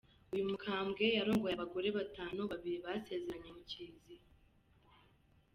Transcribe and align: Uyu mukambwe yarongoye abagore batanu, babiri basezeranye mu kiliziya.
Uyu 0.33 0.49
mukambwe 0.49 1.03
yarongoye 1.17 1.53
abagore 1.55 1.87
batanu, 1.97 2.39
babiri 2.51 2.77
basezeranye 2.85 3.49
mu 3.57 3.61
kiliziya. 3.69 4.27